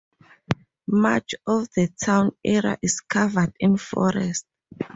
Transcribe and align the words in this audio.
Much 0.87 1.35
of 1.45 1.69
the 1.75 1.87
town 1.89 2.35
area 2.43 2.75
is 2.81 3.01
covered 3.01 3.53
in 3.59 3.77
forest. 3.77 4.47